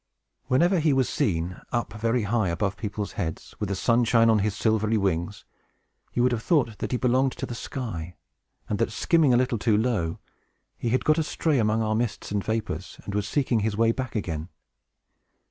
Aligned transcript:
Whenever 0.47 0.79
he 0.79 0.93
was 0.93 1.07
seen, 1.07 1.61
up 1.71 1.93
very 1.93 2.23
high 2.23 2.49
above 2.49 2.75
people's 2.75 3.11
heads, 3.11 3.53
with 3.59 3.69
the 3.69 3.75
sunshine 3.75 4.31
on 4.31 4.39
his 4.39 4.55
silvery 4.57 4.97
wings, 4.97 5.45
you 6.11 6.23
would 6.23 6.31
have 6.31 6.41
thought 6.41 6.79
that 6.79 6.91
he 6.91 6.97
belonged 6.97 7.33
to 7.33 7.45
the 7.45 7.53
sky, 7.53 8.15
and 8.67 8.79
that, 8.79 8.91
skimming 8.91 9.31
a 9.31 9.37
little 9.37 9.59
too 9.59 9.77
low, 9.77 10.17
he 10.75 10.89
had 10.89 11.05
got 11.05 11.19
astray 11.19 11.59
among 11.59 11.83
our 11.83 11.93
mists 11.93 12.31
and 12.31 12.43
vapors, 12.43 12.99
and 13.05 13.13
was 13.13 13.27
seeking 13.27 13.59
his 13.59 13.77
way 13.77 13.91
back 13.91 14.15
again. 14.15 14.49